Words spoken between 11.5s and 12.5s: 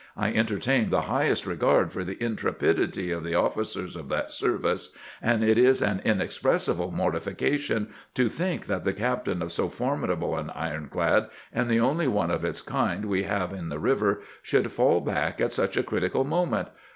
and the only one of